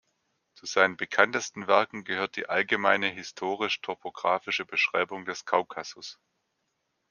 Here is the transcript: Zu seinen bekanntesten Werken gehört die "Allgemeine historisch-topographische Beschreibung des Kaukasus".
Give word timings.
Zu 0.55 0.65
seinen 0.65 0.97
bekanntesten 0.97 1.67
Werken 1.67 2.03
gehört 2.03 2.35
die 2.35 2.49
"Allgemeine 2.49 3.05
historisch-topographische 3.05 4.65
Beschreibung 4.65 5.25
des 5.25 5.45
Kaukasus". 5.45 6.17